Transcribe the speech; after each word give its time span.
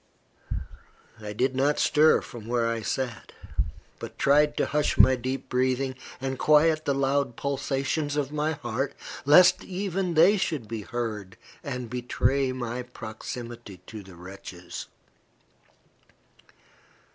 I 1.21 1.31
did 1.31 1.55
not 1.55 1.77
stir 1.77 2.21
from 2.21 2.47
where 2.47 2.67
I 2.67 2.81
sat, 2.81 3.33
but 3.99 4.17
tried 4.17 4.57
to 4.57 4.65
hush 4.65 4.97
my 4.97 5.15
deep 5.15 5.47
breathing, 5.47 5.93
and 6.19 6.39
quiet 6.39 6.85
the 6.85 6.95
loud 6.95 7.35
pulsations 7.35 8.15
of 8.15 8.31
my 8.31 8.53
heart, 8.53 8.95
lest 9.25 9.63
even 9.63 10.15
they 10.15 10.37
should 10.37 10.67
be 10.67 10.81
heard 10.81 11.37
and 11.63 11.87
betray 11.87 12.51
my 12.51 12.81
proximity 12.81 13.77
to 13.85 14.01
the 14.01 14.15
wretches. 14.15 14.87